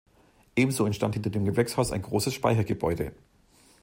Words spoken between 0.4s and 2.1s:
Ebenso entstand hinter dem Gewächshaus ein